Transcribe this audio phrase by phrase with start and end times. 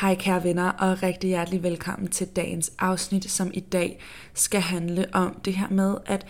[0.00, 4.00] Hej kære venner, og rigtig hjertelig velkommen til dagens afsnit, som i dag
[4.34, 6.26] skal handle om det her med at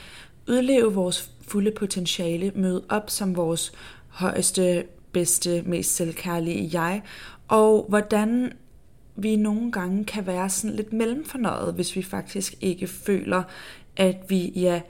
[0.48, 3.72] udleve vores fulde potentiale, møde op som vores
[4.08, 7.02] højeste, bedste, mest selvkærlige jeg,
[7.48, 8.52] og hvordan
[9.16, 13.42] vi nogle gange kan være sådan lidt mellemfornøjet, hvis vi faktisk ikke føler,
[13.96, 14.80] at vi ja,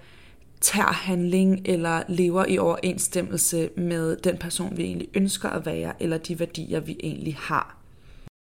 [0.60, 6.18] tager handling eller lever i overensstemmelse med den person, vi egentlig ønsker at være, eller
[6.18, 7.76] de værdier, vi egentlig har.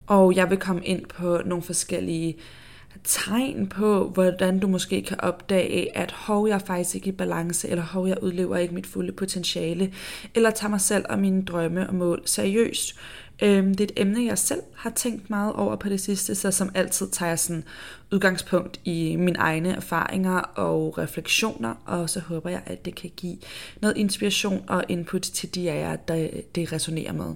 [0.08, 2.38] Og jeg vil komme ind på nogle forskellige
[3.04, 7.70] tegn på, hvordan du måske kan opdage, at hov, jeg er faktisk ikke i balance,
[7.70, 9.94] eller hov, jeg udlever ikke mit fulde potentiale,
[10.36, 12.96] eller tager mig selv og mine drømme og mål seriøst.
[13.44, 16.52] Øhm, det er et emne, jeg selv har tænkt meget over på det sidste, så
[16.52, 17.64] som altid tager jeg sådan
[18.12, 23.38] udgangspunkt i mine egne erfaringer og refleksioner, og så håber jeg, at det kan give
[23.82, 27.36] noget inspiration og input til de af jer, der det resonerer med.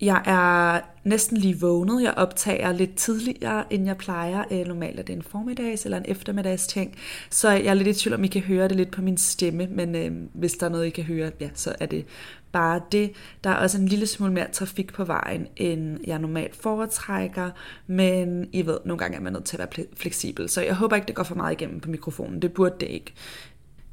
[0.00, 2.02] Jeg er næsten lige vågnet.
[2.02, 4.44] Jeg optager lidt tidligere, end jeg plejer.
[4.50, 6.96] Øh, normalt er det en formiddags eller en eftermiddags ting.
[7.30, 9.66] Så jeg er lidt i tvivl om, I kan høre det lidt på min stemme.
[9.66, 12.04] Men øh, hvis der er noget, I kan høre, ja, så er det
[12.52, 13.12] bare det.
[13.44, 17.50] Der er også en lille smule mere trafik på vejen, end jeg normalt foretrækker.
[17.86, 20.48] Men I ved, nogle gange er man nødt til at være fleksibel.
[20.48, 22.42] Så jeg håber ikke, det går for meget igennem på mikrofonen.
[22.42, 23.12] Det burde det ikke.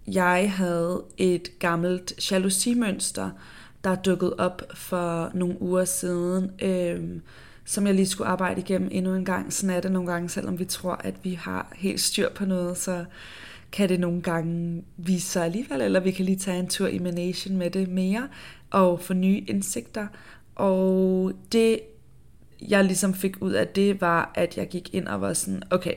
[0.08, 3.30] Jeg havde et gammelt jalousimønster,
[3.84, 7.22] der dukket op for nogle uger siden, øh,
[7.66, 9.54] som jeg lige skulle arbejde igennem endnu en gang.
[9.54, 12.78] Sådan er det nogle gange, selvom vi tror, at vi har helt styr på noget,
[12.78, 13.06] så
[13.72, 17.00] kan det nogle gange vise sig alligevel, eller vi kan lige tage en tur i
[17.00, 18.28] Manation med det mere,
[18.70, 20.08] og få nye indsigter.
[20.56, 21.80] Og det,
[22.70, 25.96] jeg ligesom fik ud af det, var, at jeg gik ind og var sådan, okay,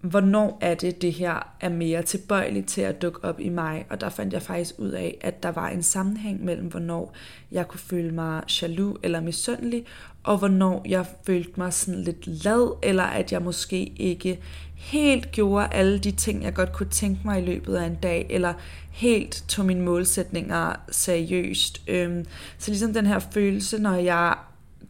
[0.00, 3.86] hvornår er det, det her er mere tilbøjeligt til at dukke op i mig.
[3.90, 7.14] Og der fandt jeg faktisk ud af, at der var en sammenhæng mellem, hvornår
[7.52, 9.84] jeg kunne føle mig jaloux eller misundelig,
[10.22, 14.38] og hvornår jeg følte mig sådan lidt lad, eller at jeg måske ikke
[14.74, 18.26] helt gjorde alle de ting, jeg godt kunne tænke mig i løbet af en dag,
[18.30, 18.54] eller
[18.90, 21.82] helt tog mine målsætninger seriøst.
[21.88, 22.24] Øhm,
[22.58, 24.34] så ligesom den her følelse, når jeg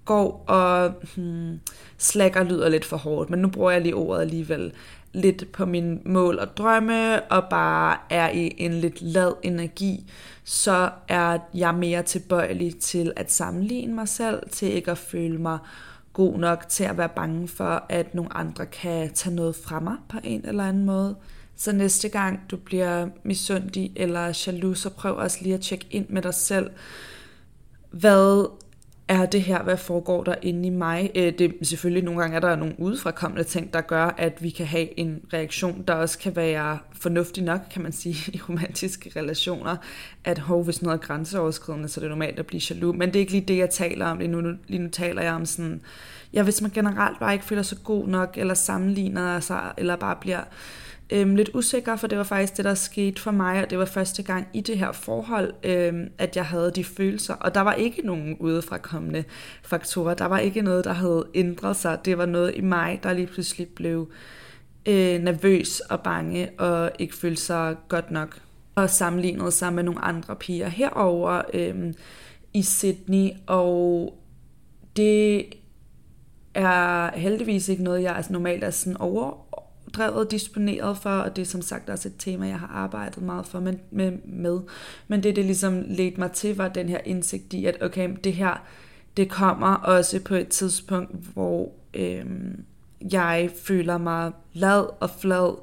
[0.04, 1.60] går og hmm,
[1.98, 4.72] slækker lyder lidt for hårdt, men nu bruger jeg lige ordet alligevel
[5.18, 10.10] lidt på min mål og drømme, og bare er i en lidt lad energi,
[10.44, 15.58] så er jeg mere tilbøjelig til at sammenligne mig selv, til ikke at føle mig
[16.12, 19.96] god nok til at være bange for, at nogle andre kan tage noget fra mig
[20.08, 21.16] på en eller anden måde.
[21.56, 26.06] Så næste gang du bliver misundig eller jaloux, så prøv også lige at tjekke ind
[26.08, 26.70] med dig selv.
[27.90, 28.50] Hvad
[29.08, 31.10] er det her, hvad foregår der inde i mig?
[31.14, 34.66] Øh, det, selvfølgelig nogle gange er der nogle udefrakommende ting, der gør, at vi kan
[34.66, 39.76] have en reaktion, der også kan være fornuftig nok, kan man sige, i romantiske relationer,
[40.24, 42.96] at hov, hvis noget er grænseoverskridende, så er det normalt at blive jaloux.
[42.96, 44.18] Men det er ikke lige det, jeg taler om.
[44.18, 45.80] Lige nu, lige nu taler jeg om sådan,
[46.32, 50.16] ja, hvis man generelt bare ikke føler sig god nok, eller sammenligner sig, eller bare
[50.20, 50.40] bliver
[51.10, 53.84] øhm, lidt usikker, for det var faktisk det, der skete for mig, og det var
[53.84, 57.72] første gang i det her forhold, øhm, at jeg havde de følelser, og der var
[57.72, 59.24] ikke nogen udefrakommende
[59.62, 63.12] faktorer, der var ikke noget, der havde ændret sig, det var noget i mig, der
[63.12, 64.10] lige pludselig blev
[64.86, 68.40] øh, nervøs og bange, og ikke følte sig godt nok,
[68.74, 71.94] og sammenlignede sig med nogle andre piger herover øhm,
[72.54, 74.14] i Sydney, og
[74.96, 75.44] det
[76.54, 79.47] er heldigvis ikke noget, jeg altså normalt er sådan over
[79.94, 83.46] drevet disponeret for, og det er som sagt også et tema, jeg har arbejdet meget
[83.46, 84.60] for med, med, med.
[85.08, 88.32] Men det, det ligesom ledte mig til, var den her indsigt i, at okay, det
[88.32, 88.62] her,
[89.16, 92.24] det kommer også på et tidspunkt, hvor øh,
[93.12, 95.58] jeg føler mig lad og flad,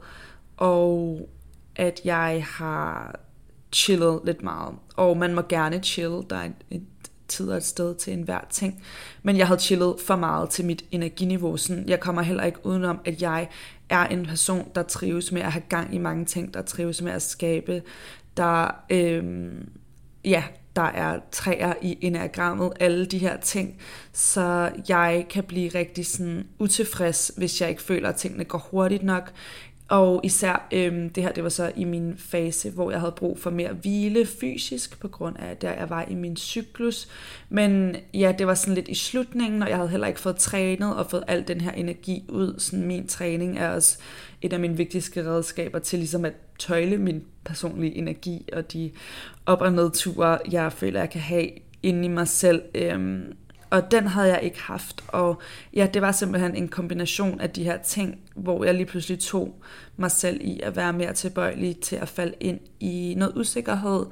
[0.57, 1.29] og
[1.75, 3.19] at jeg har
[3.71, 4.75] chillet lidt meget.
[4.95, 6.83] Og man må gerne chill, der er et,
[7.27, 8.83] tid og et sted til enhver ting.
[9.23, 11.57] Men jeg havde chillet for meget til mit energiniveau.
[11.57, 13.49] Sådan, jeg kommer heller ikke udenom, at jeg
[13.89, 17.11] er en person, der trives med at have gang i mange ting, der trives med
[17.11, 17.81] at skabe,
[18.37, 19.51] der, øh,
[20.25, 20.43] ja,
[20.75, 23.77] der er træer i enagrammet, alle de her ting.
[24.13, 29.03] Så jeg kan blive rigtig sådan utilfreds, hvis jeg ikke føler, at tingene går hurtigt
[29.03, 29.31] nok,
[29.87, 33.39] og især øhm, det her, det var så i min fase, hvor jeg havde brug
[33.39, 37.07] for mere hvile fysisk, på grund af, at jeg var i min cyklus.
[37.49, 40.95] Men ja, det var sådan lidt i slutningen, og jeg havde heller ikke fået trænet
[40.95, 42.55] og fået al den her energi ud.
[42.57, 43.97] Sådan min træning er også
[44.41, 48.91] et af mine vigtigste redskaber til ligesom at tøjle min personlige energi og de
[49.45, 51.49] op- og nedture, jeg føler, jeg kan have
[51.83, 52.61] inde i mig selv.
[52.75, 53.33] Øhm,
[53.69, 55.03] og den havde jeg ikke haft.
[55.07, 55.41] Og
[55.73, 59.61] ja, det var simpelthen en kombination af de her ting, hvor jeg lige pludselig tog
[59.97, 64.05] mig selv i at være mere tilbøjelig til at falde ind i noget usikkerhed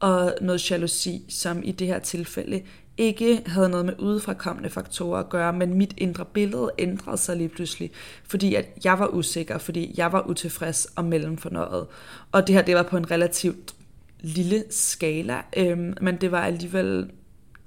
[0.00, 2.62] og noget jalousi, som i det her tilfælde
[2.98, 7.48] ikke havde noget med udefrakommende faktorer at gøre, men mit indre billede ændrede sig lige
[7.48, 7.90] pludselig,
[8.24, 11.86] fordi at jeg var usikker, fordi jeg var utilfreds og mellemfornøjet.
[12.32, 13.74] Og det her, det var på en relativt
[14.20, 17.10] lille skala, øhm, men det var alligevel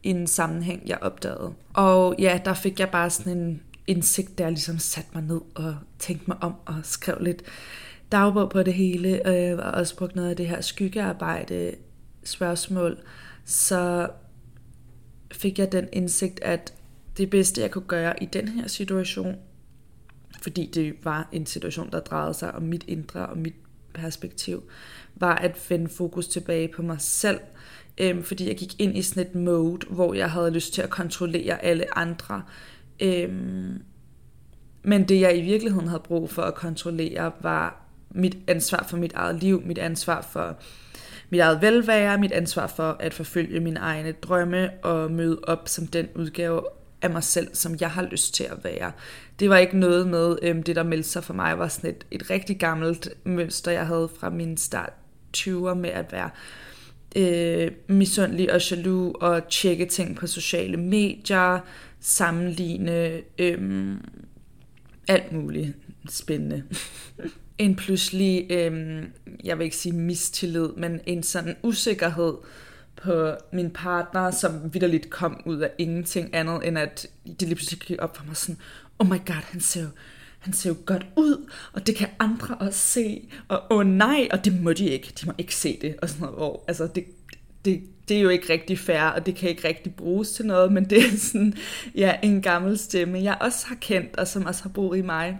[0.04, 1.54] en sammenhæng, jeg opdagede.
[1.74, 5.76] Og ja, der fik jeg bare sådan en indsigt, der ligesom satte mig ned og
[6.00, 7.44] tænkte mig om og skrev lidt
[8.12, 11.76] dagbog på det hele, og jeg har også brugt noget af det her skyggearbejde
[12.24, 12.98] spørgsmål,
[13.46, 14.10] så
[15.32, 16.74] fik jeg den indsigt, at
[17.18, 19.36] det bedste, jeg kunne gøre i den her situation,
[20.42, 23.56] fordi det var en situation, der drejede sig om mit indre og mit
[23.94, 24.64] perspektiv,
[25.16, 27.40] var at vende fokus tilbage på mig selv,
[28.00, 30.90] øhm, fordi jeg gik ind i sådan et mode, hvor jeg havde lyst til at
[30.90, 32.44] kontrollere alle andre.
[33.00, 33.82] Øhm,
[34.84, 39.14] men det jeg i virkeligheden havde brug for at kontrollere, var mit ansvar for mit
[39.14, 40.56] eget liv, mit ansvar for
[41.30, 45.88] mit eget velvære, mit ansvar for at forfølge mine egne drømme og møde op som
[45.88, 46.62] den udgave
[47.02, 48.92] af mig selv, som jeg har lyst til at være.
[49.40, 52.06] Det var ikke noget med, øhm, det der meldte sig for mig, var sådan et,
[52.12, 54.94] et rigtig gammelt mønster, jeg havde fra min start
[55.38, 56.30] 20'er med at være
[57.16, 61.60] øh, misundelig og jaloux og tjekke ting på sociale medier,
[62.00, 63.96] sammenligne øh,
[65.08, 65.76] alt muligt
[66.10, 66.64] spændende.
[67.58, 69.04] en pludselig, øh,
[69.44, 72.34] jeg vil ikke sige mistillid, men en sådan usikkerhed
[73.04, 77.80] på min partner, som vidderligt kom ud af ingenting andet, end at det lige pludselig
[77.80, 78.58] gik op for mig sådan,
[79.00, 79.88] oh my god, han ser jo,
[80.40, 84.28] han ser jo godt ud, og det kan andre også se, og åh oh nej,
[84.32, 86.88] og det må de ikke, de må ikke se det, og sådan noget, hvor, altså
[86.96, 87.06] det,
[87.66, 90.72] det, det er jo ikke rigtig fair, og det kan ikke rigtig bruges til noget,
[90.72, 91.54] men det er sådan,
[91.96, 95.40] ja, en gammel stemme, jeg også har kendt, og som også har boet i mig,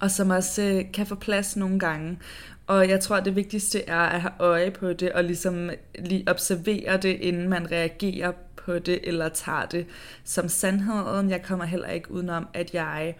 [0.00, 2.18] og som også øh, kan få plads nogle gange.
[2.66, 6.96] Og jeg tror, det vigtigste er at have øje på det, og ligesom lige observere
[6.96, 9.86] det, inden man reagerer på det, eller tager det
[10.24, 11.30] som sandheden.
[11.30, 13.14] Jeg kommer heller ikke udenom, at jeg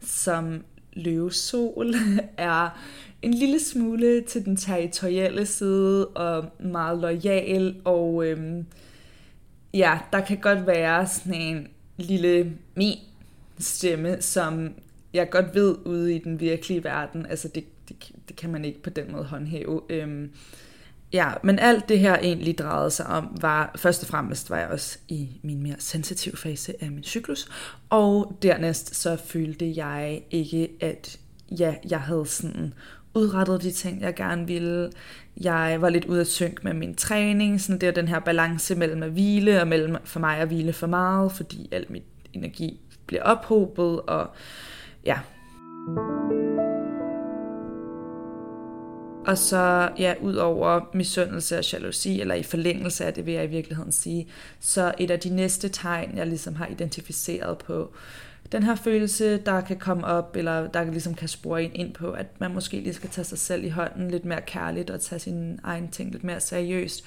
[0.00, 1.94] som løvesol
[2.36, 2.80] er
[3.22, 8.66] en lille smule til den territorielle side, og meget lojal, og øhm,
[9.74, 12.98] ja, der kan godt være sådan en lille min
[13.58, 14.74] stemme, som
[15.12, 18.82] jeg godt ved ude i den virkelige verden, altså det, det, det kan man ikke
[18.82, 19.82] på den måde håndhæve.
[19.88, 20.30] Øhm,
[21.12, 24.68] ja, men alt det her egentlig drejede sig om, var først og fremmest var jeg
[24.68, 27.48] også i min mere sensitive fase af min cyklus,
[27.90, 31.18] og dernæst så følte jeg ikke, at
[31.58, 32.74] ja, jeg havde sådan
[33.14, 34.90] udrettet de ting, jeg gerne ville.
[35.40, 38.74] Jeg var lidt ude at synk med min træning, sådan det er den her balance
[38.74, 42.80] mellem at hvile og mellem for mig at hvile for meget, fordi al mit energi
[43.06, 44.30] bliver ophobet, og
[45.04, 45.18] ja.
[49.28, 53.44] Og så, ja, ud over misundelse og jalousi, eller i forlængelse af det, vil jeg
[53.44, 54.28] i virkeligheden sige,
[54.60, 57.92] så et af de næste tegn, jeg ligesom har identificeret på
[58.52, 62.10] den her følelse, der kan komme op, eller der ligesom kan spore en ind på,
[62.10, 65.18] at man måske lige skal tage sig selv i hånden lidt mere kærligt, og tage
[65.18, 67.04] sin egen ting lidt mere seriøst,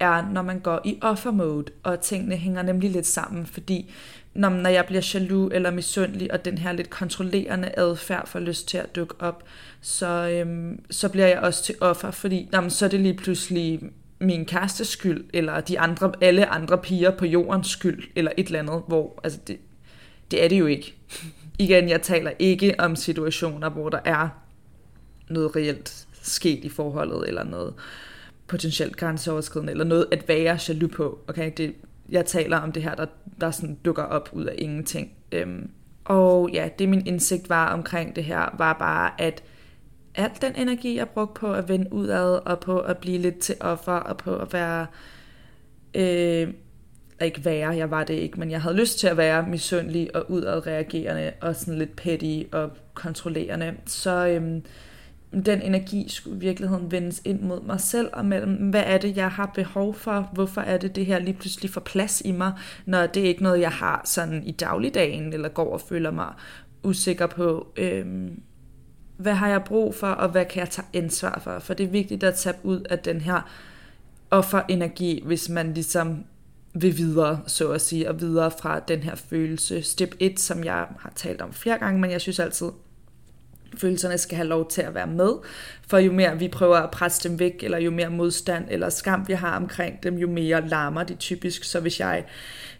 [0.00, 3.92] er, når man går i offer-mode, og tingene hænger nemlig lidt sammen, fordi
[4.34, 8.68] når, når jeg bliver jaloux eller misundelig, og den her lidt kontrollerende adfærd får lyst
[8.68, 9.44] til at dukke op,
[9.80, 13.80] så, øhm, så bliver jeg også til offer, fordi jamen, så er det lige pludselig
[14.20, 18.58] min kærestes skyld, eller de andre, alle andre piger på jordens skyld, eller et eller
[18.58, 19.58] andet, hvor altså det,
[20.30, 20.94] det er det jo ikke.
[21.58, 24.28] Igen, jeg taler ikke om situationer, hvor der er
[25.28, 27.74] noget reelt sket i forholdet, eller noget
[28.46, 31.18] potentielt grænseoverskridende, eller noget at være jaloux på.
[31.28, 31.74] Okay, det,
[32.12, 33.06] jeg taler om det her, der,
[33.40, 35.12] der sådan dukker op ud af ingenting.
[35.32, 35.70] Øhm,
[36.04, 39.42] og ja, det min indsigt var omkring det her, var bare, at
[40.14, 43.54] al den energi, jeg brugte på at vende udad, og på at blive lidt til
[43.60, 44.86] offer, og på at være
[45.94, 46.48] øh,
[47.24, 50.30] ikke være, jeg var det ikke, men jeg havde lyst til at være misundelig og
[50.30, 53.74] udadreagerende og sådan lidt petty og kontrollerende.
[53.86, 54.62] Så øhm,
[55.32, 59.16] den energi skulle i virkeligheden vendes ind mod mig selv og mellem, hvad er det,
[59.16, 60.30] jeg har behov for?
[60.32, 62.52] Hvorfor er det, det her lige pludselig får plads i mig,
[62.86, 66.32] når det er ikke noget, jeg har sådan i dagligdagen, eller går og føler mig
[66.82, 67.72] usikker på.
[67.76, 68.40] Øhm,
[69.16, 71.58] hvad har jeg brug for, og hvad kan jeg tage ansvar for?
[71.58, 73.50] For det er vigtigt at tage ud af den her
[74.30, 76.24] offerenergi, hvis man ligesom
[76.74, 79.82] vil videre, så at sige, og videre fra den her følelse.
[79.82, 82.68] Step 1, som jeg har talt om flere gange, men jeg synes altid,
[83.78, 85.32] følelserne skal have lov til at være med,
[85.86, 89.28] for jo mere vi prøver at presse dem væk, eller jo mere modstand eller skam
[89.28, 91.64] vi har omkring dem, jo mere larmer de typisk.
[91.64, 92.24] Så hvis jeg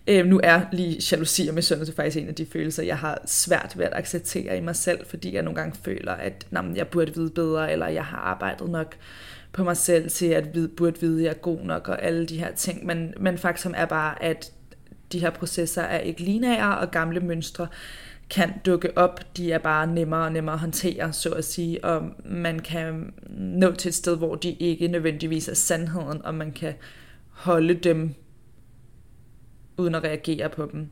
[0.07, 3.73] øh, nu er lige jalousi og misundelse faktisk en af de følelser, jeg har svært
[3.77, 7.15] ved at acceptere i mig selv, fordi jeg nogle gange føler, at jamen, jeg burde
[7.15, 8.97] vide bedre, eller jeg har arbejdet nok
[9.53, 12.27] på mig selv til at vide, burde vide, at jeg er god nok, og alle
[12.27, 12.87] de her ting.
[12.87, 14.53] Men, men faktum er bare, at
[15.13, 17.67] de her processer er ikke lineære, og gamle mønstre
[18.33, 19.37] kan dukke op.
[19.37, 23.73] De er bare nemmere og nemmere at håndtere, så at sige, og man kan nå
[23.73, 26.75] til et sted, hvor de ikke nødvendigvis er sandheden, og man kan
[27.29, 28.15] holde dem
[29.77, 30.89] uden at reagere på dem.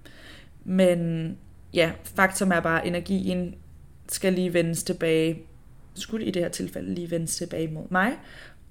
[0.64, 1.38] Men
[1.74, 3.54] ja, faktum er bare, at energien
[4.08, 5.42] skal lige vendes tilbage,
[5.94, 8.12] skulle i det her tilfælde lige vendes tilbage mod mig,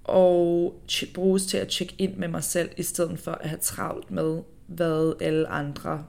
[0.03, 0.75] og
[1.13, 4.41] bruges til at tjekke ind med mig selv, i stedet for at have travlt med,
[4.67, 6.05] hvad alle andre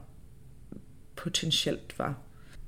[1.15, 2.17] potentielt var.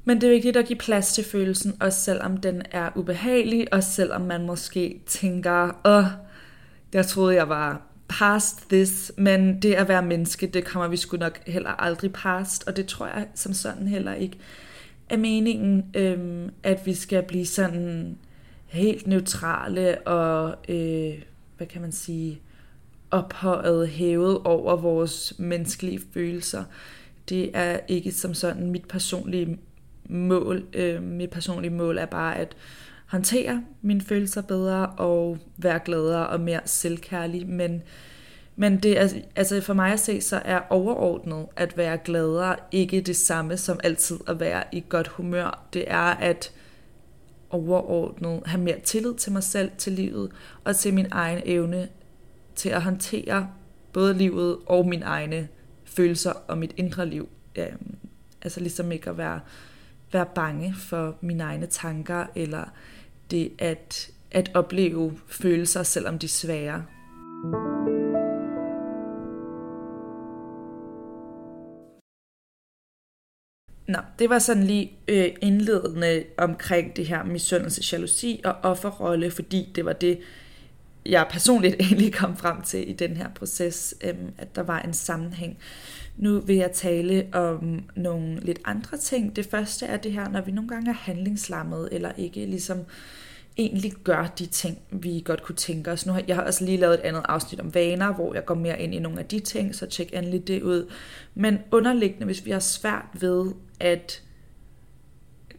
[0.05, 3.83] Men det er vigtigt at give plads til følelsen, også selvom den er ubehagelig, og
[3.83, 6.05] selvom man måske tænker, åh,
[6.93, 11.17] jeg troede, jeg var past this, men det at være menneske, det kommer vi sgu
[11.17, 14.37] nok heller aldrig past, og det tror jeg som sådan heller ikke
[15.09, 18.17] er meningen, øhm, at vi skal blive sådan
[18.65, 21.13] helt neutrale og, øh,
[21.57, 22.41] hvad kan man sige,
[23.11, 26.63] ophøjet, hævet over vores menneskelige følelser.
[27.29, 29.59] Det er ikke som sådan mit personlige
[30.05, 30.65] mål.
[30.73, 32.55] Øh, mit personlige mål er bare at
[33.05, 37.83] håndtere mine følelser bedre og være gladere og mere selvkærlig, men
[38.55, 43.01] men det er, altså for mig at se, så er overordnet at være gladere ikke
[43.01, 45.63] det samme som altid at være i godt humør.
[45.73, 46.51] Det er at
[47.49, 50.31] overordnet have mere tillid til mig selv, til livet
[50.63, 51.87] og til min egen evne
[52.55, 53.49] til at håndtere
[53.93, 55.47] både livet og mine egne
[55.85, 57.29] følelser og mit indre liv.
[57.55, 57.95] Øhm,
[58.41, 59.39] altså ligesom ikke at være
[60.13, 62.63] være bange for mine egne tanker, eller
[63.31, 66.85] det at, at opleve følelser, selvom de er svære.
[73.87, 79.71] Nå, det var sådan lige øh, indledende omkring det her misundelse, jalousi og offerrolle, fordi
[79.75, 80.19] det var det,
[81.05, 84.93] jeg personligt egentlig kom frem til i den her proces, øh, at der var en
[84.93, 85.57] sammenhæng.
[86.17, 89.35] Nu vil jeg tale om nogle lidt andre ting.
[89.35, 92.85] Det første er det her, når vi nogle gange er handlingslammet, eller ikke ligesom
[93.57, 96.05] egentlig gør de ting, vi godt kunne tænke os.
[96.05, 98.55] Nu har jeg har også lige lavet et andet afsnit om vaner, hvor jeg går
[98.55, 100.91] mere ind i nogle af de ting, så tjek endelig det ud.
[101.35, 104.23] Men underliggende, hvis vi har svært ved at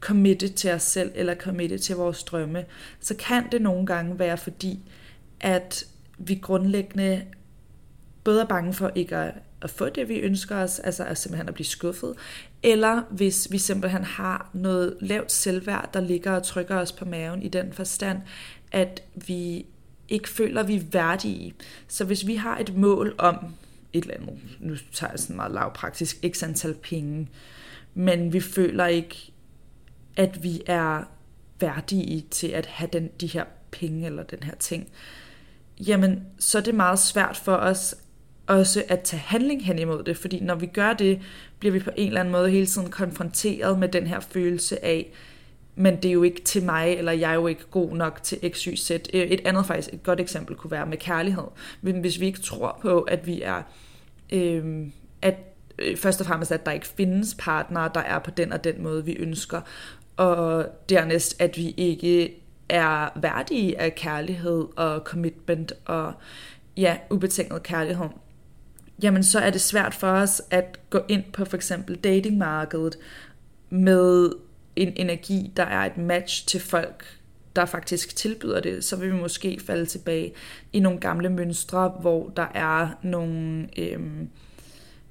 [0.01, 2.65] committe til os selv, eller committe til vores drømme,
[3.01, 4.79] så kan det nogle gange være fordi,
[5.45, 5.85] at
[6.19, 7.25] vi grundlæggende
[8.25, 9.35] både er bange for ikke at
[9.65, 12.15] at få det, vi ønsker os, altså at simpelthen at blive skuffet,
[12.63, 17.43] eller hvis vi simpelthen har noget lavt selvværd, der ligger og trykker os på maven
[17.43, 18.19] i den forstand,
[18.73, 19.67] at vi
[20.09, 21.55] ikke føler, at vi er værdige.
[21.89, 23.37] Så hvis vi har et mål om
[23.93, 27.29] et eller andet, nu tager jeg sådan meget lavpraktisk, x antal penge,
[27.95, 29.33] men vi føler ikke,
[30.17, 31.03] at vi er
[31.61, 34.89] værdige til at have den, de her penge eller den her ting,
[35.81, 37.95] jamen så er det meget svært for os
[38.47, 41.21] også at tage handling hen imod det, fordi når vi gør det,
[41.59, 45.13] bliver vi på en eller anden måde hele tiden konfronteret med den her følelse af,
[45.77, 48.53] men det er jo ikke til mig, eller jeg er jo ikke god nok til
[48.53, 48.91] X, Y, Z.
[48.91, 51.45] Øh, et andet faktisk, et godt eksempel kunne være med kærlighed.
[51.83, 53.63] Men hvis vi ikke tror på, at vi er,
[54.33, 54.87] øh,
[55.23, 55.35] at
[55.79, 58.83] øh, først og fremmest, at der ikke findes partnere, der er på den og den
[58.83, 59.61] måde, vi ønsker,
[60.17, 62.35] og dernæst, at vi ikke
[62.69, 66.13] er værdige af kærlighed og commitment og
[66.77, 68.09] ja, ubetinget kærlighed,
[69.03, 72.99] jamen så er det svært for os at gå ind på for eksempel datingmarkedet
[73.71, 74.33] med
[74.77, 77.19] en energi, der er et match til folk,
[77.57, 80.33] der faktisk tilbyder det, så vil vi måske falde tilbage
[80.73, 84.29] i nogle gamle mønstre, hvor der er nogle, øhm,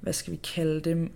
[0.00, 1.12] hvad skal vi kalde dem,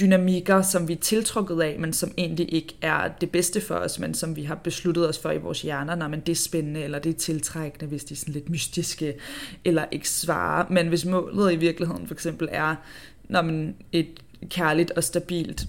[0.00, 3.98] dynamikker, som vi er tiltrukket af, men som egentlig ikke er det bedste for os,
[3.98, 6.82] men som vi har besluttet os for i vores hjerner, når man det er spændende,
[6.82, 9.14] eller det er tiltrækkende, hvis de er sådan lidt mystiske,
[9.64, 10.66] eller ikke svarer.
[10.70, 12.74] Men hvis målet i virkeligheden for eksempel er,
[13.28, 14.08] når man et
[14.50, 15.66] kærligt og stabilt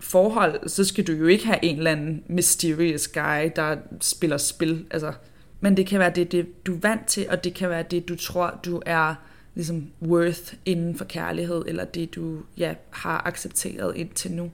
[0.00, 4.84] forhold, så skal du jo ikke have en eller anden mysterious guy, der spiller spil.
[4.90, 5.12] Altså,
[5.60, 8.08] men det kan være det, det, du er vant til, og det kan være det,
[8.08, 9.14] du tror, du er
[9.60, 14.50] ligesom worth inden for kærlighed, eller det du ja, har accepteret indtil nu.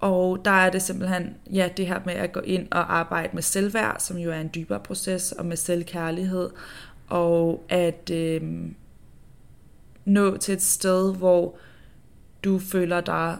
[0.00, 3.42] Og der er det simpelthen, ja, det her med at gå ind og arbejde med
[3.42, 6.50] selvværd, som jo er en dybere proces, og med selvkærlighed,
[7.08, 8.42] og at øh,
[10.04, 11.56] nå til et sted, hvor
[12.44, 13.38] du føler dig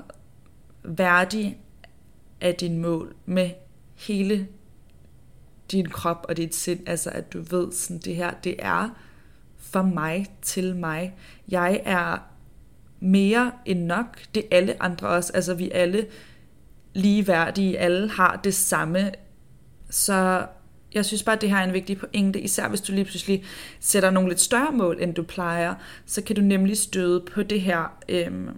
[0.84, 1.58] værdig
[2.40, 3.50] af din mål med
[3.94, 4.49] hele
[5.70, 8.90] din krop og dit sind, altså at du ved sådan det her, det er
[9.75, 11.14] for mig til mig.
[11.49, 12.19] Jeg er
[13.00, 14.19] mere end nok.
[14.35, 15.33] Det er alle andre også.
[15.35, 16.07] Altså vi er alle
[16.95, 17.78] ligeværdige.
[17.78, 19.12] Alle har det samme.
[19.90, 20.47] Så
[20.95, 23.45] jeg synes bare, at det her er en vigtig pointe, især hvis du lige pludselig
[23.81, 25.75] sætter nogle lidt større mål, end du plejer,
[26.07, 28.49] så kan du nemlig støde på det her øhm,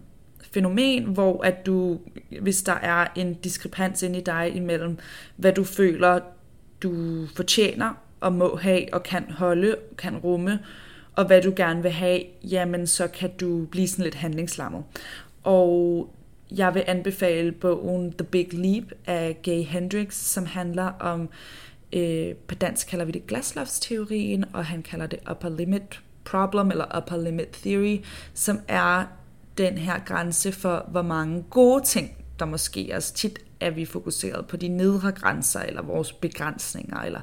[0.52, 2.00] fænomen, hvor at du,
[2.40, 4.98] hvis der er en diskrepans inde i dig imellem,
[5.36, 6.20] hvad du føler,
[6.82, 10.58] du fortjener og må have og kan holde, kan rumme,
[11.16, 14.84] og hvad du gerne vil have, jamen så kan du blive sådan lidt handlingslammet.
[15.42, 16.10] Og
[16.50, 21.28] jeg vil anbefale bogen The Big Leap af Gay Hendricks, som handler om,
[21.92, 26.96] øh, på dansk kalder vi det glaslofteorien, og han kalder det upper limit problem, eller
[26.98, 27.98] upper limit theory,
[28.34, 29.04] som er
[29.58, 34.46] den her grænse for, hvor mange gode ting, der måske også tit er vi fokuseret
[34.46, 37.20] på de nedre grænser, eller vores begrænsninger, eller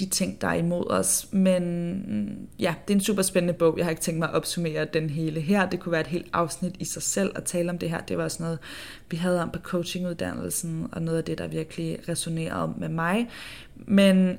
[0.00, 1.28] de ting, der er imod os.
[1.32, 1.62] Men
[2.08, 3.78] mm, ja, det er en super spændende bog.
[3.78, 5.68] Jeg har ikke tænkt mig at opsummere den hele her.
[5.68, 8.00] Det kunne være et helt afsnit i sig selv at tale om det her.
[8.00, 8.58] Det var også noget,
[9.10, 13.28] vi havde om på coachinguddannelsen, og noget af det, der virkelig resonerede med mig.
[13.76, 14.38] Men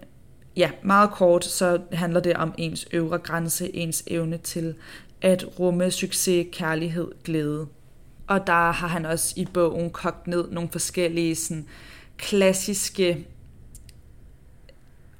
[0.58, 4.76] ja, meget kort, så handler det om ens øvre grænse, ens evne til
[5.22, 7.68] at rumme succes, kærlighed, glæde.
[8.28, 11.66] Og der har han også i bogen kogt ned nogle forskellige sådan,
[12.18, 13.28] klassiske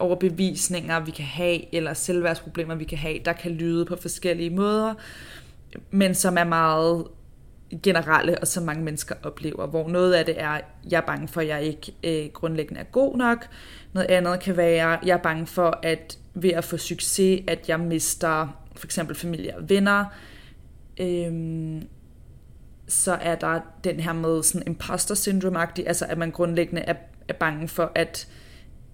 [0.02, 4.94] overbevisninger, vi kan have, eller selvværdsproblemer, vi kan have, der kan lyde på forskellige måder,
[5.92, 7.08] men som er meget
[7.84, 11.42] generelle, og som mange mennesker oplever, hvor noget af det er, jeg er bange for,
[11.42, 13.48] at jeg ikke øh, grundlæggende er god nok.
[13.94, 17.80] Noget andet kan være, jeg er bange for, at ved at få succes, at jeg
[17.80, 20.06] mister for eksempel familie og venner.
[21.00, 21.88] Øhm,
[22.88, 26.96] så er der den her med sådan imposter syndrome altså at man grundlæggende er,
[27.28, 28.41] er bange for, at øh,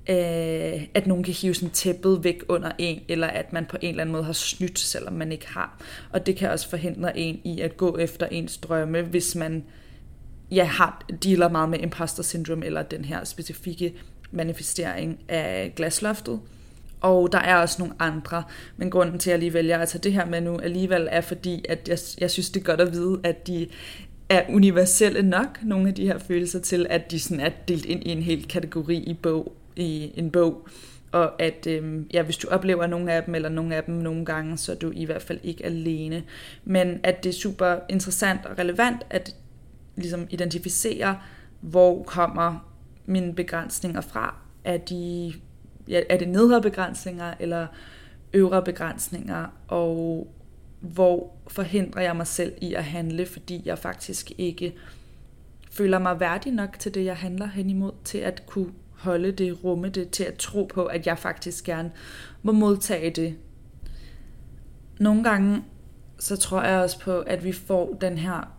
[0.09, 3.89] Øh, at nogen kan hive sådan tæppet væk under en, eller at man på en
[3.89, 5.81] eller anden måde har snydt, selvom man ikke har.
[6.09, 9.63] Og det kan også forhindre en i at gå efter ens drømme, hvis man
[10.51, 13.93] ja, har, dealer meget med imposter syndrome, eller den her specifikke
[14.31, 16.39] manifestering af glasloftet.
[17.01, 18.43] Og der er også nogle andre,
[18.77, 21.21] men grunden til, at jeg lige vælger at tage det her med nu alligevel, er
[21.21, 23.67] fordi, at jeg, jeg synes, det er godt at vide, at de
[24.29, 28.03] er universelle nok, nogle af de her følelser, til at de sådan er delt ind
[28.03, 30.67] i en hel kategori i bog, i en bog,
[31.11, 34.25] og at øh, ja, hvis du oplever nogle af dem, eller nogle af dem nogle
[34.25, 36.23] gange, så er du i hvert fald ikke alene.
[36.63, 39.35] Men at det er super interessant og relevant at
[39.95, 41.17] ligesom identificere,
[41.61, 42.73] hvor kommer
[43.05, 44.35] mine begrænsninger fra.
[44.63, 45.33] Er, de,
[45.87, 47.67] ja, er det nedre begrænsninger, eller
[48.33, 50.27] øvre begrænsninger, og
[50.79, 54.73] hvor forhindrer jeg mig selv i at handle, fordi jeg faktisk ikke
[55.71, 59.63] føler mig værdig nok til det, jeg handler hen imod, til at kunne holde det,
[59.63, 61.91] rumme det, til at tro på, at jeg faktisk gerne
[62.43, 63.35] må modtage det.
[64.99, 65.63] Nogle gange,
[66.19, 68.57] så tror jeg også på, at vi får den her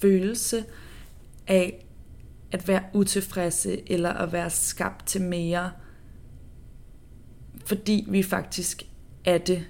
[0.00, 0.64] følelse
[1.46, 1.86] af
[2.52, 5.70] at være utilfredse, eller at være skabt til mere,
[7.66, 8.82] fordi vi faktisk
[9.24, 9.64] er det.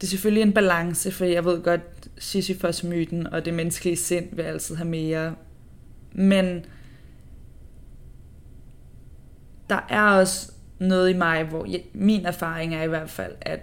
[0.00, 1.80] Det er selvfølgelig en balance, for jeg ved godt,
[2.18, 5.34] Sisyphos-myten og det menneskelige sind vil altid have mere.
[6.12, 6.64] Men
[9.70, 13.60] der er også noget i mig, hvor jeg, min erfaring er i hvert fald, at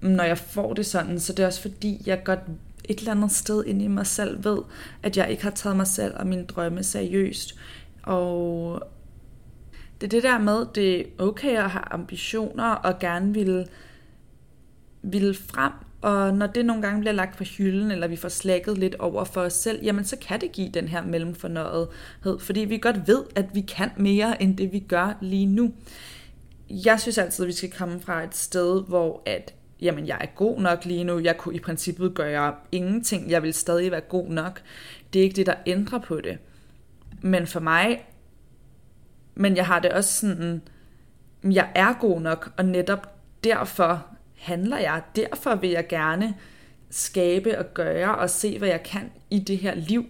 [0.00, 2.40] når jeg får det sådan, så det er også fordi, jeg godt
[2.84, 4.58] et eller andet sted inde i mig selv ved,
[5.02, 7.58] at jeg ikke har taget mig selv og mine drømme seriøst.
[8.02, 8.82] Og
[10.00, 13.68] det er det der med, det er okay at have ambitioner og gerne vil,
[15.02, 18.78] vil frem, og når det nogle gange bliver lagt på hylden, eller vi får slækket
[18.78, 22.78] lidt over for os selv, jamen så kan det give den her mellemfornøjethed, fordi vi
[22.78, 25.72] godt ved, at vi kan mere end det, vi gør lige nu.
[26.70, 30.26] Jeg synes altid, at vi skal komme fra et sted, hvor at, jamen jeg er
[30.26, 34.28] god nok lige nu, jeg kunne i princippet gøre ingenting, jeg vil stadig være god
[34.28, 34.62] nok.
[35.12, 36.38] Det er ikke det, der ændrer på det.
[37.20, 38.06] Men for mig,
[39.34, 40.62] men jeg har det også sådan,
[41.44, 44.06] jeg er god nok, og netop derfor
[44.42, 45.02] handler jeg.
[45.16, 46.34] Derfor vil jeg gerne
[46.90, 50.06] skabe og gøre og se, hvad jeg kan i det her liv.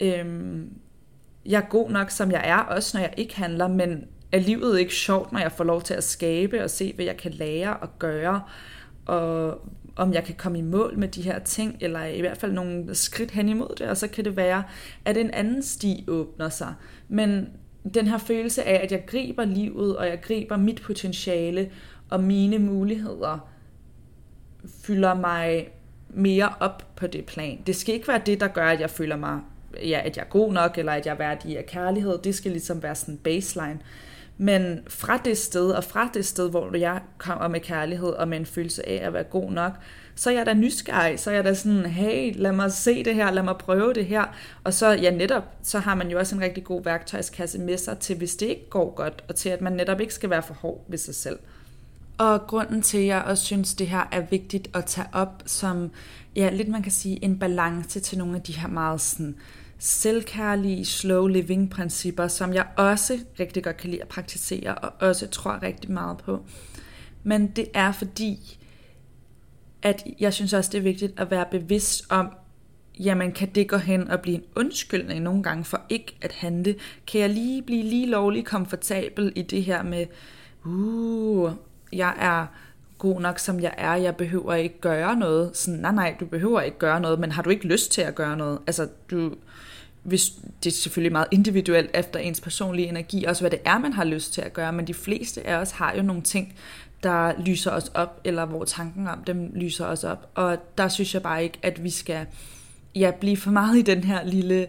[0.00, 0.72] Øhm,
[1.46, 4.78] jeg er god nok, som jeg er, også når jeg ikke handler, men er livet
[4.78, 7.76] ikke sjovt, når jeg får lov til at skabe og se, hvad jeg kan lære
[7.76, 8.42] og gøre,
[9.06, 9.60] og,
[9.96, 12.94] om jeg kan komme i mål med de her ting, eller i hvert fald nogle
[12.94, 14.62] skridt hen imod det, og så kan det være,
[15.04, 16.74] at en anden sti åbner sig.
[17.08, 17.48] Men
[17.94, 21.70] den her følelse af, at jeg griber livet, og jeg griber mit potentiale
[22.10, 23.48] og mine muligheder,
[24.84, 25.68] fylder mig
[26.08, 27.58] mere op på det plan.
[27.66, 29.40] Det skal ikke være det, der gør, at jeg føler mig,
[29.74, 32.18] ja, at jeg er god nok, eller at jeg er værdig af kærlighed.
[32.18, 33.78] Det skal ligesom være sådan baseline.
[34.40, 38.38] Men fra det sted, og fra det sted, hvor jeg kommer med kærlighed og med
[38.38, 39.72] en følelse af at være god nok,
[40.14, 43.14] så er jeg da nysgerrig, så er jeg da sådan, hey, lad mig se det
[43.14, 44.24] her, lad mig prøve det her.
[44.64, 47.98] Og så, ja netop, så har man jo også en rigtig god værktøjskasse med sig
[47.98, 50.54] til, hvis det ikke går godt, og til at man netop ikke skal være for
[50.54, 51.38] hård ved sig selv.
[52.18, 55.90] Og grunden til, at jeg også synes, det her er vigtigt at tage op som,
[56.36, 59.36] ja, lidt man kan sige, en balance til nogle af de her meget sådan,
[59.78, 65.28] selvkærlige slow living principper, som jeg også rigtig godt kan lide at praktisere, og også
[65.28, 66.44] tror rigtig meget på.
[67.22, 68.58] Men det er fordi,
[69.82, 72.28] at jeg synes også, det er vigtigt at være bevidst om,
[73.00, 76.74] jamen kan det gå hen og blive en undskyldning nogle gange for ikke at handle?
[77.06, 80.06] Kan jeg lige blive lige lovlig komfortabel i det her med,
[80.64, 81.52] uh,
[81.92, 82.46] jeg er
[82.98, 85.56] god nok, som jeg er, jeg behøver ikke gøre noget.
[85.56, 88.14] Sådan, nej, nej, du behøver ikke gøre noget, men har du ikke lyst til at
[88.14, 88.58] gøre noget?
[88.66, 89.34] Altså, du,
[90.02, 90.32] hvis,
[90.64, 94.04] det er selvfølgelig meget individuelt efter ens personlige energi, også hvad det er, man har
[94.04, 96.54] lyst til at gøre, men de fleste af os har jo nogle ting,
[97.02, 100.30] der lyser os op, eller hvor tanken om dem lyser os op.
[100.34, 102.26] Og der synes jeg bare ikke, at vi skal
[102.94, 104.66] ja, blive for meget i den her lille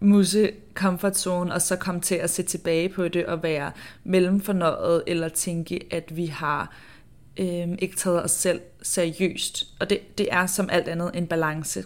[0.00, 3.72] musse comfort zone, og så komme til at se tilbage på det og være
[4.04, 6.74] mellemfornøjet, eller tænke, at vi har
[7.36, 9.66] øh, ikke taget os selv seriøst.
[9.80, 11.84] Og det, det er som alt andet en balance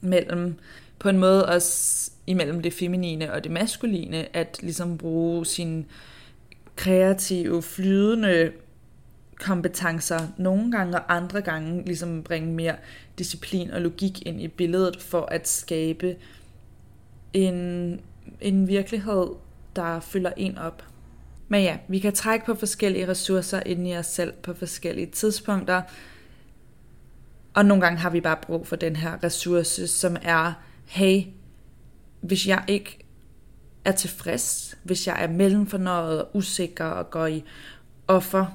[0.00, 0.54] mellem,
[0.98, 5.86] på en måde også imellem det feminine og det maskuline, at ligesom bruge sin
[6.76, 8.52] kreative, flydende
[9.40, 12.76] kompetencer nogle gange, og andre gange ligesom bringe mere
[13.18, 16.16] disciplin og logik ind i billedet for at skabe
[17.32, 18.00] en,
[18.40, 19.26] en virkelighed,
[19.76, 20.84] der fylder en op.
[21.48, 25.82] Men ja, vi kan trække på forskellige ressourcer ind i os selv på forskellige tidspunkter,
[27.54, 30.52] og nogle gange har vi bare brug for den her ressource, som er,
[30.86, 31.22] hey,
[32.20, 32.98] hvis jeg ikke
[33.84, 37.44] er tilfreds, hvis jeg er mellemfornøjet og usikker og går i
[38.08, 38.46] offer,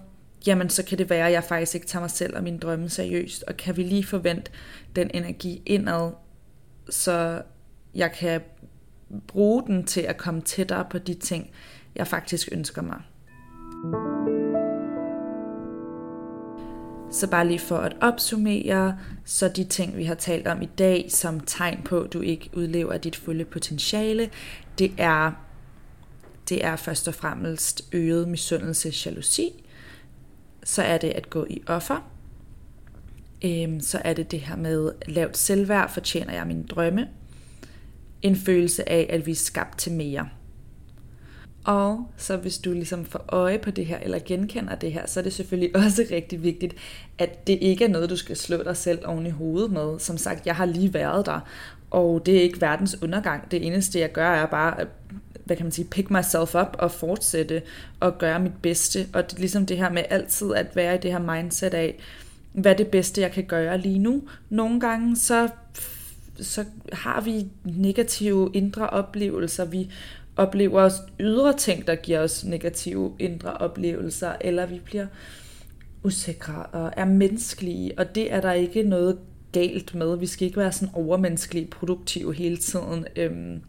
[0.48, 2.90] jamen så kan det være, at jeg faktisk ikke tager mig selv og mine drømme
[2.90, 3.44] seriøst.
[3.44, 4.52] Og kan vi lige forvente
[4.96, 6.12] den energi indad,
[6.90, 7.42] så
[7.96, 8.42] jeg kan
[9.28, 11.50] bruge den til at komme tættere på de ting,
[11.96, 13.02] jeg faktisk ønsker mig.
[17.12, 21.06] Så bare lige for at opsummere, så de ting, vi har talt om i dag,
[21.10, 24.30] som tegn på, at du ikke udlever dit fulde potentiale,
[24.80, 25.32] det er,
[26.50, 29.66] det er først og fremmest øget misundelse, jalousi,
[30.64, 32.10] så er det at gå i offer,
[33.46, 37.08] øhm, så er det det her med lavt selvværd, fortjener jeg mine drømme,
[38.24, 40.30] en følelse af, at vi er skabt til mere.
[41.66, 45.20] Og så hvis du ligesom får øje på det her, eller genkender det her, så
[45.20, 46.76] er det selvfølgelig også rigtig vigtigt,
[47.18, 50.00] at det ikke er noget, du skal slå dig selv oven i hovedet med.
[50.00, 51.40] Som sagt, jeg har lige været der,
[51.92, 53.52] og det er ikke verdens undergang.
[53.52, 54.88] Det eneste, jeg gør, er bare at
[55.46, 57.62] hvad kan man sige, pick myself up og fortsætte
[58.00, 59.08] og gøre mit bedste.
[59.14, 62.00] Og det er ligesom det her med altid at være i det her mindset af,
[62.54, 64.24] hvad er det bedste, jeg kan gøre lige nu.
[64.50, 65.50] Nogle gange så,
[66.40, 69.66] så har vi negative indre oplevelser.
[69.66, 69.92] Vi
[70.36, 75.08] oplever ydre ting, der giver os negative indre oplevelser, eller vi bliver
[76.04, 79.20] usikre og er menneskelige, og det er der ikke noget
[79.52, 80.18] galt med.
[80.18, 83.06] Vi skal ikke være sådan overmenneskelige, produktive hele tiden.
[83.16, 83.62] Øhm,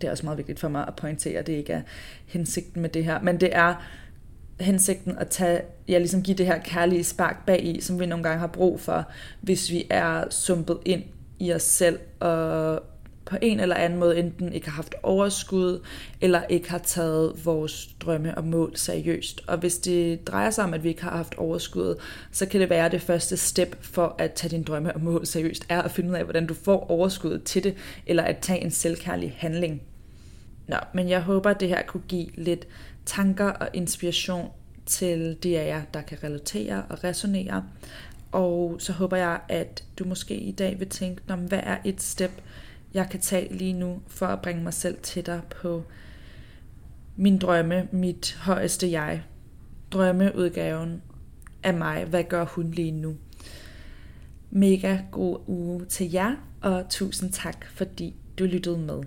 [0.00, 1.82] det er også meget vigtigt for mig at pointere, at det ikke er
[2.26, 3.74] hensigten med det her, men det er
[4.60, 8.24] hensigten at tage, ja, ligesom give det her kærlige spark bag i, som vi nogle
[8.24, 9.04] gange har brug for,
[9.40, 11.02] hvis vi er sumpet ind
[11.40, 12.82] i os selv og
[13.30, 15.80] på en eller anden måde enten ikke har haft overskud,
[16.20, 19.40] eller ikke har taget vores drømme og mål seriøst.
[19.46, 21.94] Og hvis det drejer sig om, at vi ikke har haft overskud,
[22.32, 25.26] så kan det være, at det første step for at tage din drømme og mål
[25.26, 27.74] seriøst, er at finde ud af, hvordan du får overskud til det,
[28.06, 29.82] eller at tage en selvkærlig handling.
[30.68, 32.66] Nå, men jeg håber, at det her kunne give lidt
[33.06, 34.48] tanker og inspiration
[34.86, 37.64] til de af jer, der kan relatere og resonere.
[38.32, 42.30] Og så håber jeg, at du måske i dag vil tænke, hvad er et step,
[42.94, 45.84] jeg kan tage lige nu, for at bringe mig selv tættere på
[47.16, 49.22] min drømme, mit højeste jeg.
[49.90, 51.02] Drømmeudgaven
[51.62, 52.04] af mig.
[52.04, 53.16] Hvad gør hun lige nu?
[54.50, 59.02] Mega god uge til jer, og tusind tak, fordi du lyttede med.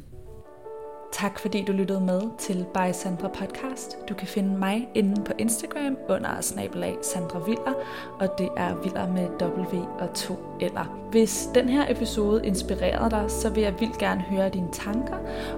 [1.13, 3.97] Tak fordi du lyttede med til By Sandra Podcast.
[4.09, 7.73] Du kan finde mig inde på Instagram under snabelag Sandra Viller,
[8.19, 10.99] og det er Viller med W og to eller.
[11.11, 15.17] Hvis den her episode inspirerede dig, så vil jeg vildt gerne høre dine tanker.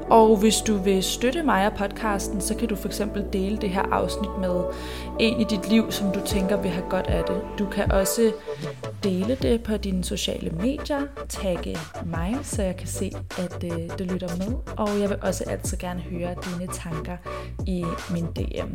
[0.10, 3.70] Og hvis du vil støtte mig og podcasten, så kan du for eksempel dele det
[3.70, 4.64] her afsnit med
[5.20, 7.42] en i dit liv, som du tænker vil have godt af det.
[7.60, 8.32] Du kan også
[9.06, 14.04] dele det på dine sociale medier, tagge mig, så jeg kan se, at øh, du
[14.04, 14.56] lytter med.
[14.78, 17.18] Og jeg vil også altid gerne høre dine tanker
[17.68, 18.70] i min DM.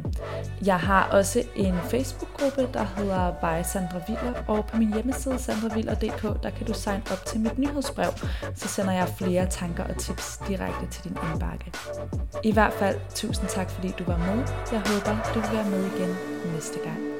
[0.67, 6.43] Jeg har også en Facebook-gruppe, der hedder By Sandra Viller, og på min hjemmeside sandraviller.dk,
[6.43, 8.11] der kan du signe op til mit nyhedsbrev,
[8.55, 11.73] så sender jeg flere tanker og tips direkte til din indbakke.
[12.45, 14.47] I hvert fald, tusind tak fordi du var med.
[14.73, 16.17] Jeg håber, du vil være med igen
[16.55, 17.20] næste gang.